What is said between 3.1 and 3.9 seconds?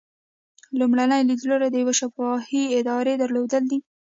درلودل دي.